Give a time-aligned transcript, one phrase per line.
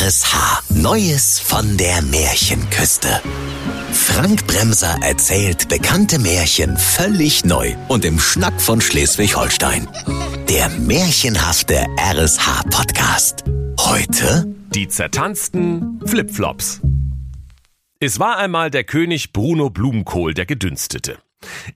[0.00, 0.64] RSH.
[0.70, 3.22] Neues von der Märchenküste.
[3.92, 9.86] Frank Bremser erzählt bekannte Märchen völlig neu und im Schnack von Schleswig-Holstein.
[10.48, 13.44] Der märchenhafte RSH-Podcast.
[13.78, 16.80] Heute Die zertanzten Flipflops.
[18.00, 21.18] Es war einmal der König Bruno Blumenkohl, der Gedünstete.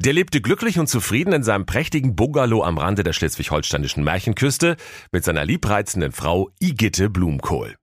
[0.00, 4.76] Der lebte glücklich und zufrieden in seinem prächtigen Bungalow am Rande der schleswig-holsteinischen Märchenküste
[5.12, 7.76] mit seiner liebreizenden Frau Igitte Blumenkohl.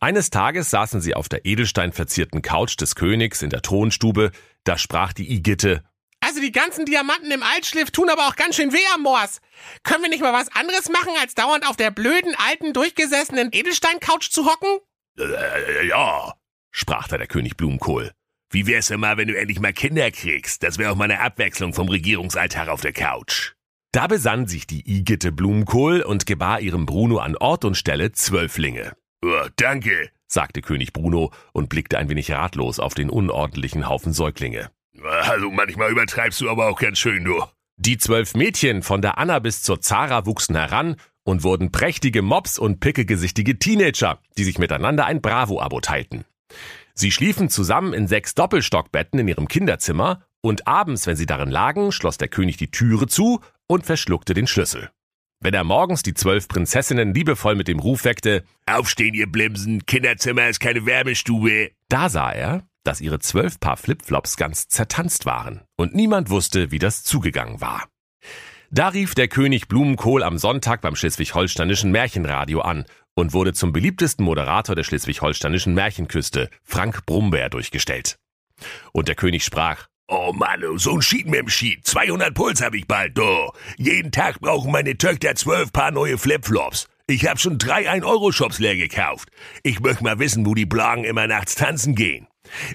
[0.00, 4.30] Eines Tages saßen sie auf der edelsteinverzierten Couch des Königs in der Thronstube,
[4.64, 5.82] da sprach die Igitte,
[6.20, 9.40] Also die ganzen Diamanten im Altschliff tun aber auch ganz schön weh am Moors.
[9.82, 14.30] Können wir nicht mal was anderes machen, als dauernd auf der blöden, alten, durchgesessenen Edelstein-Couch
[14.30, 14.78] zu hocken?
[15.18, 16.34] Äh, ja,
[16.70, 18.12] sprach da der König Blumenkohl.
[18.50, 20.62] wie wär's denn mal, wenn du endlich mal Kinder kriegst?
[20.62, 23.52] Das wäre auch mal eine Abwechslung vom Regierungsalltag auf der Couch.
[23.92, 28.96] Da besann sich die Igitte Blumenkohl und gebar ihrem Bruno an Ort und Stelle Zwölflinge.
[29.26, 30.10] Oh, danke.
[30.26, 34.70] sagte König Bruno und blickte ein wenig ratlos auf den unordentlichen Haufen Säuglinge.
[35.02, 37.42] Also manchmal übertreibst du aber auch ganz schön, du.
[37.76, 42.58] Die zwölf Mädchen von der Anna bis zur Zara wuchsen heran und wurden prächtige Mops
[42.58, 46.26] und pickegesichtige Teenager, die sich miteinander ein Bravo-Abo teilten.
[46.92, 51.92] Sie schliefen zusammen in sechs Doppelstockbetten in ihrem Kinderzimmer und abends, wenn sie darin lagen,
[51.92, 54.90] schloss der König die Türe zu und verschluckte den Schlüssel.
[55.44, 59.84] Wenn er morgens die zwölf Prinzessinnen liebevoll mit dem Ruf weckte, Aufstehen, ihr Blimsen.
[59.84, 61.72] Kinderzimmer ist keine Wärmestube.
[61.90, 66.78] da sah er, dass ihre zwölf Paar Flipflops ganz zertanzt waren und niemand wusste, wie
[66.78, 67.86] das zugegangen war.
[68.70, 74.24] Da rief der König Blumenkohl am Sonntag beim schleswig-holsteinischen Märchenradio an und wurde zum beliebtesten
[74.24, 78.16] Moderator der schleswig-holsteinischen Märchenküste, Frank Brumberg, durchgestellt.
[78.92, 81.86] Und der König sprach, Oh Mann, oh, so ein Schied mit dem Schied.
[81.86, 83.50] 200 Puls hab ich bald, du.
[83.78, 86.88] Jeden Tag brauchen meine Töchter zwölf Paar neue Flipflops.
[87.06, 89.30] Ich hab schon drei 1-Euro-Shops leer gekauft.
[89.62, 92.26] Ich möchte mal wissen, wo die Blagen immer nachts tanzen gehen.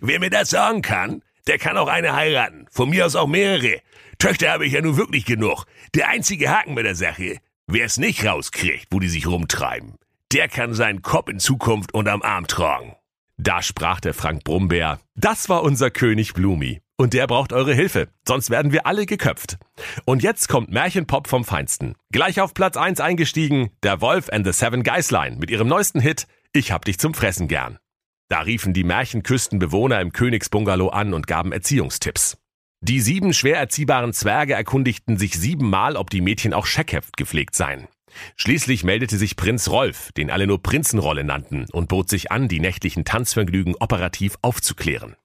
[0.02, 2.66] Wer mir das sagen kann, der kann auch eine heiraten.
[2.71, 3.80] Von mir aus auch mehrere.
[4.17, 5.65] Töchter habe ich ja nun wirklich genug.
[5.93, 7.37] Der einzige Haken bei der Sache,
[7.67, 9.98] wer es nicht rauskriegt, wo die sich rumtreiben,
[10.33, 12.95] der kann seinen Kopf in Zukunft unterm Arm tragen.
[13.42, 16.82] Da sprach der Frank Brumbeer, das war unser König Blumi.
[16.98, 19.58] Und der braucht eure Hilfe, sonst werden wir alle geköpft.
[20.04, 21.95] Und jetzt kommt Märchenpop vom Feinsten.
[22.11, 26.27] Gleich auf Platz 1 eingestiegen, der Wolf and the Seven Geislein mit ihrem neuesten Hit
[26.52, 27.80] Ich hab dich zum Fressen gern.
[28.27, 32.38] Da riefen die Märchenküstenbewohner im Königsbungalow an und gaben Erziehungstipps.
[32.82, 37.88] Die sieben schwer erziehbaren Zwerge erkundigten sich siebenmal, ob die Mädchen auch Scheckheft gepflegt seien.
[38.35, 42.59] Schließlich meldete sich Prinz Rolf, den alle nur Prinzenrolle nannten, und bot sich an, die
[42.59, 45.15] nächtlichen Tanzvergnügen operativ aufzuklären.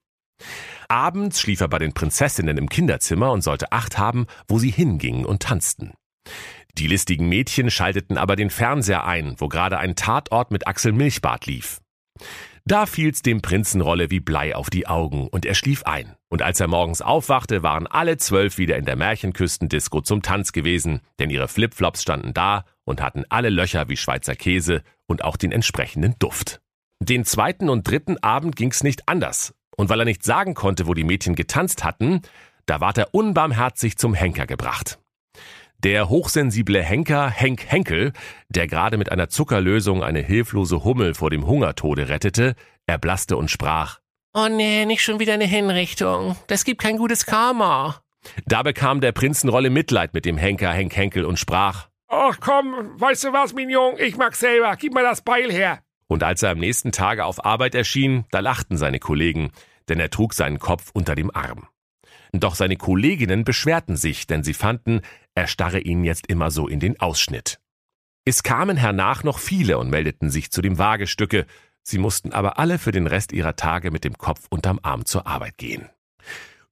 [0.87, 5.25] Abends schlief er bei den Prinzessinnen im Kinderzimmer und sollte Acht haben, wo sie hingingen
[5.25, 5.93] und tanzten.
[6.77, 11.45] Die listigen Mädchen schalteten aber den Fernseher ein, wo gerade ein Tatort mit Axel Milchbart
[11.45, 11.79] lief.
[12.67, 16.15] Da fiel's dem Prinzenrolle wie Blei auf die Augen und er schlief ein.
[16.29, 21.01] Und als er morgens aufwachte, waren alle zwölf wieder in der Märchenküstendisco zum Tanz gewesen,
[21.19, 25.51] denn ihre Flipflops standen da und hatten alle Löcher wie Schweizer Käse und auch den
[25.51, 26.61] entsprechenden Duft.
[26.99, 29.53] Den zweiten und dritten Abend ging's nicht anders.
[29.75, 32.21] Und weil er nicht sagen konnte, wo die Mädchen getanzt hatten,
[32.65, 34.99] da ward er unbarmherzig zum Henker gebracht.
[35.79, 38.13] Der hochsensible Henker Henk Henkel,
[38.49, 42.55] der gerade mit einer Zuckerlösung eine hilflose Hummel vor dem Hungertode rettete,
[42.87, 43.99] erblasste und sprach.
[44.33, 46.35] Oh nee, nicht schon wieder eine Hinrichtung.
[46.47, 48.01] Das gibt kein gutes Karma.
[48.45, 51.89] Da bekam der Prinzenrolle Mitleid mit dem Henker Henk Henkel und sprach.
[52.07, 53.95] Ach komm, weißt du was, Mignon?
[53.99, 54.75] Ich mag selber.
[54.75, 55.79] Gib mal das Beil her.
[56.07, 59.51] Und als er am nächsten Tage auf Arbeit erschien, da lachten seine Kollegen,
[59.89, 61.67] denn er trug seinen Kopf unter dem Arm.
[62.31, 65.01] Doch seine Kolleginnen beschwerten sich, denn sie fanden,
[65.35, 67.59] er starre ihnen jetzt immer so in den Ausschnitt.
[68.25, 71.45] Es kamen hernach noch viele und meldeten sich zu dem Wagestücke,
[71.83, 75.27] sie mussten aber alle für den Rest ihrer Tage mit dem Kopf unterm Arm zur
[75.27, 75.89] Arbeit gehen.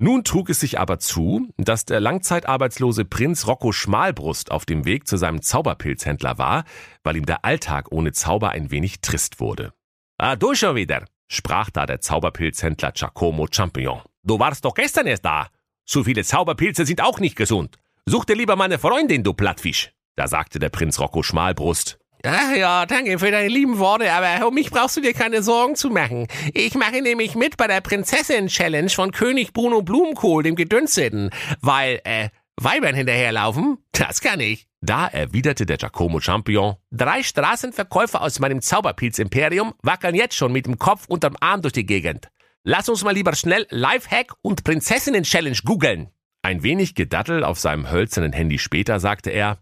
[0.03, 5.08] Nun trug es sich aber zu, dass der langzeitarbeitslose Prinz Rocco Schmalbrust auf dem Weg
[5.08, 6.66] zu seinem Zauberpilzhändler war,
[7.06, 9.72] weil ihm der Alltag ohne Zauber ein wenig trist wurde.
[10.18, 14.01] Ah, du schon wieder, sprach da der Zauberpilzhändler Giacomo Champignon.
[14.24, 15.48] Du warst doch gestern erst da.
[15.86, 17.77] So viele Zauberpilze sind auch nicht gesund.
[18.06, 19.94] Such dir lieber meine Freundin, du Plattfisch.
[20.18, 21.98] Da sagte der Prinz Rocco Schmalbrust.
[22.25, 25.75] Ach ja, danke für deine lieben Worte, aber um mich brauchst du dir keine Sorgen
[25.75, 26.28] zu machen.
[26.54, 32.30] Ich mache nämlich mit bei der Prinzessin-Challenge von König Bruno Blumenkohl, dem Gedünsteten, weil, äh,
[32.56, 34.68] Weibern hinterherlaufen, das kann ich.
[34.80, 40.78] Da erwiderte der Giacomo Champion, Drei Straßenverkäufer aus meinem Zauberpilz-Imperium wackeln jetzt schon mit dem
[40.78, 42.30] Kopf unterm Arm durch die Gegend.
[42.64, 46.10] Lass uns mal lieber schnell Lifehack und Prinzessinnen-Challenge googeln.
[46.42, 49.58] ein wenig Gedattel auf seinem hölzernen Handy später sagte er,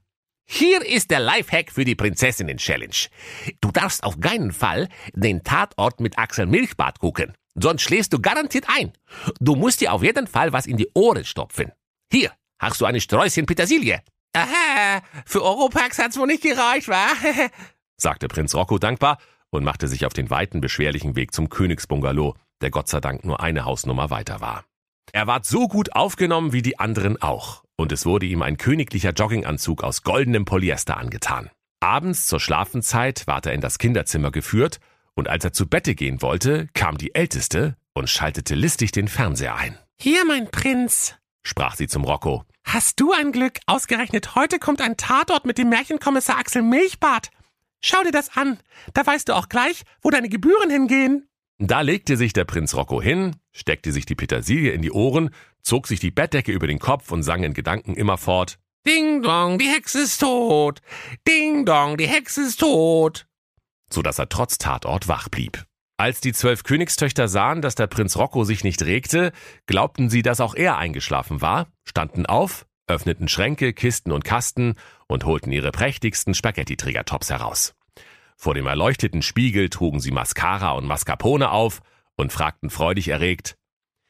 [0.53, 3.07] Hier ist der Lifehack für die Prinzessinnen-Challenge.
[3.61, 8.65] Du darfst auf keinen Fall den Tatort mit Axel Milchbart gucken, sonst schläfst du garantiert
[8.67, 8.91] ein.
[9.39, 11.71] Du musst dir auf jeden Fall was in die Ohren stopfen.
[12.11, 14.01] Hier hast du eine Sträußchen Petersilie.
[14.33, 17.07] Aha, für Europax hat's wohl nicht gereicht, wa?
[17.97, 19.19] sagte Prinz Rocco dankbar
[19.51, 23.39] und machte sich auf den weiten, beschwerlichen Weg zum Königsbungalow, der Gott sei Dank nur
[23.39, 24.65] eine Hausnummer weiter war.
[25.13, 29.11] Er ward so gut aufgenommen wie die anderen auch, und es wurde ihm ein königlicher
[29.11, 31.49] Jogginganzug aus goldenem Polyester angetan.
[31.79, 34.79] Abends zur Schlafenzeit ward er in das Kinderzimmer geführt,
[35.15, 39.55] und als er zu Bette gehen wollte, kam die Älteste und schaltete listig den Fernseher
[39.55, 39.77] ein.
[39.99, 42.45] Hier, mein Prinz, sprach sie zum Rocco.
[42.63, 43.57] Hast du ein Glück?
[43.65, 47.29] Ausgerechnet heute kommt ein Tatort mit dem Märchenkommissar Axel Milchbart.
[47.81, 48.59] Schau dir das an.
[48.93, 51.27] Da weißt du auch gleich, wo deine Gebühren hingehen.
[51.63, 55.29] Da legte sich der Prinz Rocco hin, steckte sich die Petersilie in die Ohren,
[55.61, 59.67] zog sich die Bettdecke über den Kopf und sang in Gedanken immerfort Ding dong, die
[59.67, 60.81] Hexe ist tot.
[61.27, 63.27] Ding dong, die Hexe ist tot.
[63.93, 65.63] So dass er trotz Tatort wach blieb.
[65.97, 69.31] Als die zwölf Königstöchter sahen, dass der Prinz Rocco sich nicht regte,
[69.67, 74.73] glaubten sie, dass auch er eingeschlafen war, standen auf, öffneten Schränke, Kisten und Kasten
[75.07, 77.75] und holten ihre prächtigsten Spaghetti-Trägertops heraus.
[78.41, 81.79] Vor dem erleuchteten Spiegel trugen sie Mascara und Mascarpone auf
[82.15, 83.55] und fragten freudig erregt,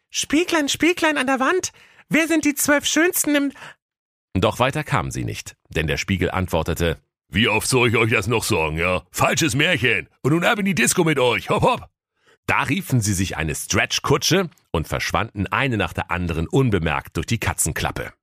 [0.09, 1.73] Spieglein, Spieglein an der Wand,
[2.07, 3.51] wer sind die zwölf Schönsten im...
[4.33, 6.97] Doch weiter kamen sie nicht, denn der Spiegel antwortete,
[7.27, 9.03] wie oft soll ich euch das noch sagen, ja?
[9.11, 10.07] Falsches Märchen.
[10.21, 11.49] Und nun ab in die Disco mit euch.
[11.49, 11.89] Hopp, hopp.
[12.45, 17.39] Da riefen sie sich eine Stretch-Kutsche und verschwanden eine nach der anderen unbemerkt durch die
[17.39, 18.13] Katzenklappe.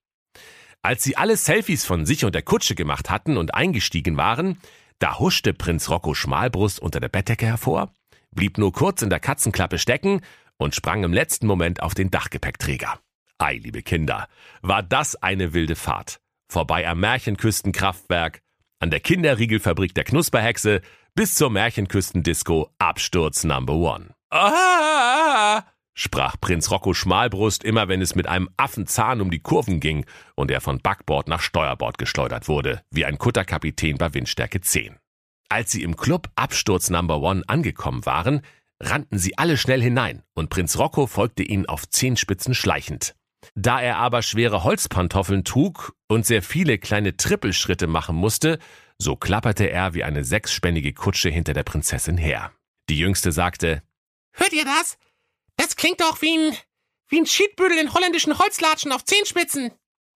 [0.80, 4.58] Als sie alle Selfies von sich und der Kutsche gemacht hatten und eingestiegen waren,
[4.98, 7.92] da huschte Prinz Rocco Schmalbrust unter der Bettdecke hervor,
[8.30, 10.20] blieb nur kurz in der Katzenklappe stecken
[10.56, 12.98] und sprang im letzten Moment auf den Dachgepäckträger.
[13.38, 14.28] Ei, liebe Kinder,
[14.62, 16.20] war das eine wilde Fahrt.
[16.48, 18.42] Vorbei am Märchenküstenkraftwerk,
[18.80, 20.80] an der Kinderriegelfabrik der Knusperhexe
[21.14, 24.14] bis zur Märchenküstendisco Absturz Number One.
[24.30, 25.62] Ah!
[25.98, 30.06] Sprach Prinz Rocco Schmalbrust immer, wenn es mit einem Affenzahn um die Kurven ging
[30.36, 34.96] und er von Backbord nach Steuerbord geschleudert wurde, wie ein Kutterkapitän bei Windstärke 10.
[35.48, 38.42] Als sie im Club Absturz Number One angekommen waren,
[38.80, 43.16] rannten sie alle schnell hinein und Prinz Rocco folgte ihnen auf Zehenspitzen schleichend.
[43.54, 48.58] Da er aber schwere Holzpantoffeln trug und sehr viele kleine Trippelschritte machen musste,
[48.98, 52.52] so klapperte er wie eine sechsspännige Kutsche hinter der Prinzessin her.
[52.88, 53.82] Die Jüngste sagte,
[54.32, 54.96] Hört ihr das?
[55.58, 56.56] Das klingt doch wie ein,
[57.08, 59.72] wie ein Schiedbüdel in holländischen Holzlatschen auf Zehenspitzen.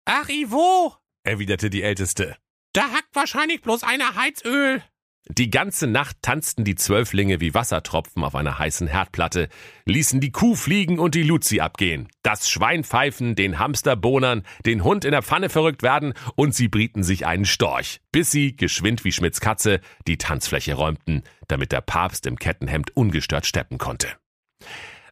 [0.06, 0.94] Ach, Ivo,
[1.24, 2.36] erwiderte die Älteste.
[2.72, 4.82] Da hackt wahrscheinlich bloß einer Heizöl.
[5.28, 9.48] Die ganze Nacht tanzten die Zwölflinge wie Wassertropfen auf einer heißen Herdplatte,
[9.86, 14.82] ließen die Kuh fliegen und die Luzi abgehen, das Schwein pfeifen, den Hamster bonern, den
[14.82, 19.04] Hund in der Pfanne verrückt werden und sie brieten sich einen Storch, bis sie, geschwind
[19.04, 24.08] wie Schmidts Katze, die Tanzfläche räumten, damit der Papst im Kettenhemd ungestört steppen konnte.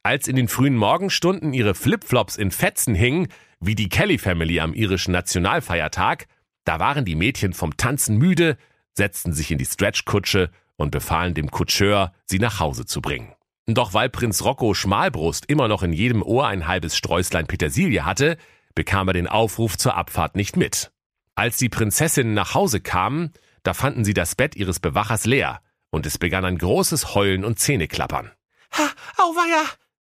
[0.03, 3.29] Als in den frühen Morgenstunden ihre Flipflops in Fetzen hingen,
[3.61, 6.27] wie die Kelly Family am irischen Nationalfeiertag,
[6.65, 8.57] da waren die Mädchen vom Tanzen müde,
[8.95, 13.35] setzten sich in die Stretchkutsche und befahlen dem Kutscheur, sie nach Hause zu bringen.
[13.67, 18.39] Doch weil Prinz Rocco Schmalbrust immer noch in jedem Ohr ein halbes Sträußlein Petersilie hatte,
[18.75, 20.93] bekam er den Aufruf zur Abfahrt nicht mit.
[21.35, 25.61] Als die Prinzessinnen nach Hause kamen, da fanden sie das Bett ihres Bewachers leer,
[25.91, 28.31] und es begann ein großes Heulen und Zähneklappern.
[28.73, 29.65] Ha, auweia,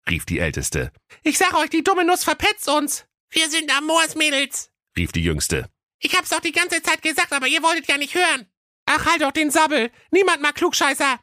[0.10, 0.92] rief die Älteste.
[1.24, 3.06] Ich sag euch, die dumme Nuss verpetzt uns.
[3.30, 5.70] Wir sind Amors Mädels, rief die Jüngste.
[6.00, 8.48] Ich hab's doch die ganze Zeit gesagt, aber ihr wolltet ja nicht hören.
[8.86, 9.92] Ach, halt doch den Sabbel!
[10.12, 11.20] Niemand mag Klugscheißer!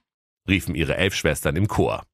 [0.48, 2.04] riefen ihre elf Schwestern im Chor.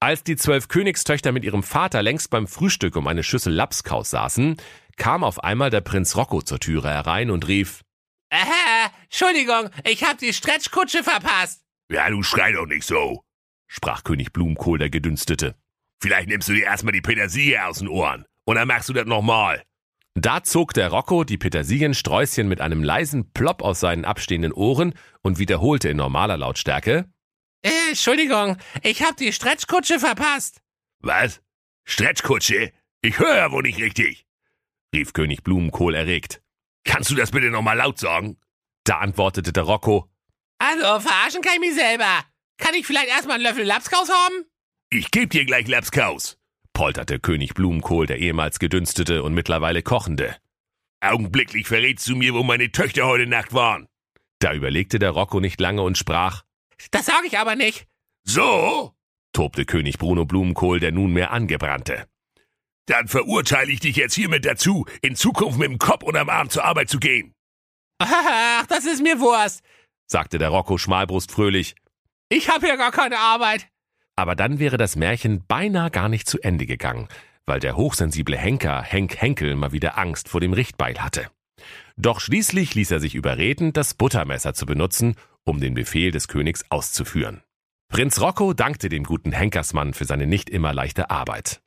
[0.00, 4.56] Als die zwölf Königstöchter mit ihrem Vater längst beim Frühstück um eine Schüssel Lapskaus saßen,
[4.96, 7.82] kam auf einmal der Prinz Rocco zur Türe herein und rief,
[8.30, 11.62] Aha, Entschuldigung, ich hab die Stretchkutsche verpasst.
[11.90, 13.22] Ja, du schrei doch nicht so,
[13.68, 15.54] sprach König Blumenkohl der Gedünstete.
[16.00, 19.06] Vielleicht nimmst du dir erstmal die Petersilie aus den Ohren und dann machst du das
[19.06, 19.62] nochmal.
[20.14, 25.38] Da zog der Rocco die Petersiliensträußchen mit einem leisen Plopp aus seinen abstehenden Ohren und
[25.38, 27.10] wiederholte in normaler Lautstärke.
[27.62, 30.62] Äh, Entschuldigung, ich hab die Stretchkutsche verpasst.
[31.00, 31.42] Was?
[31.84, 32.72] Stretchkutsche?
[33.02, 34.26] Ich höre ja wohl nicht richtig,
[34.94, 36.42] rief König Blumenkohl erregt.
[36.84, 38.38] Kannst du das bitte nochmal laut sagen?
[38.84, 40.08] Da antwortete der Rocco.
[40.58, 42.24] Also, verarschen kann ich mich selber.
[42.56, 44.46] Kann ich vielleicht erstmal einen Löffel Lapskaus haben?
[44.96, 46.38] Ich geb dir gleich Lapskaus
[46.72, 50.36] polterte König Blumenkohl, der ehemals gedünstete und mittlerweile kochende.
[51.00, 53.88] Augenblicklich verrätst du mir, wo meine Töchter heute Nacht waren.
[54.40, 56.44] Da überlegte der Rocco nicht lange und sprach.
[56.90, 57.86] Das sag ich aber nicht.
[58.24, 58.94] So?
[59.32, 62.06] tobte König Bruno Blumenkohl, der nunmehr angebrannte.
[62.86, 66.64] Dann verurteile ich dich jetzt hiermit dazu, in Zukunft mit dem Kopf unterm Arm zur
[66.64, 67.34] Arbeit zu gehen.
[67.98, 69.62] Ach, das ist mir Wurst,
[70.06, 71.74] sagte der Rocco Schmalbrust fröhlich.
[72.30, 73.68] Ich habe ja gar keine Arbeit.
[74.16, 77.08] Aber dann wäre das Märchen beinahe gar nicht zu Ende gegangen,
[77.44, 81.30] weil der hochsensible Henker Henk Henkel mal wieder Angst vor dem Richtbeil hatte.
[81.96, 86.64] Doch schließlich ließ er sich überreden, das Buttermesser zu benutzen, um den Befehl des Königs
[86.70, 87.42] auszuführen.
[87.88, 91.60] Prinz Rocco dankte dem guten Henkersmann für seine nicht immer leichte Arbeit.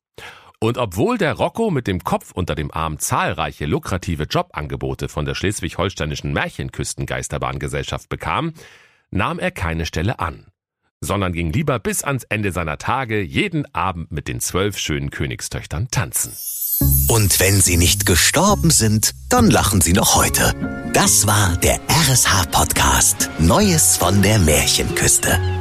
[0.60, 5.34] Und obwohl der Rocco mit dem Kopf unter dem Arm zahlreiche lukrative Jobangebote von der
[5.34, 8.54] schleswig-holsteinischen Märchenküstengeisterbahngesellschaft bekam,
[9.10, 10.48] nahm er keine Stelle an,
[11.02, 15.88] sondern ging lieber bis ans Ende seiner Tage jeden Abend mit den zwölf schönen Königstöchtern
[15.90, 16.34] tanzen.
[17.08, 20.54] Und wenn sie nicht gestorben sind, dann lachen sie noch heute.
[20.94, 25.59] Das war der RSH-Podcast Neues von der Märchenküste.